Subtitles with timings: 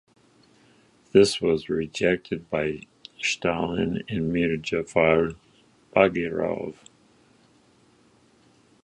[1.11, 2.87] This was rejected by
[3.21, 5.33] Stalin and Mir Jafar
[5.95, 6.73] Bagirov.